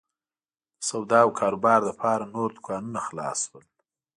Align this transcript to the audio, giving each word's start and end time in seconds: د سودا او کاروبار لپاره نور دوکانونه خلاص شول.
د 0.77 0.79
سودا 0.89 1.19
او 1.25 1.29
کاروبار 1.39 1.79
لپاره 1.89 2.31
نور 2.33 2.49
دوکانونه 2.55 2.99
خلاص 3.07 3.37
شول. 3.47 3.65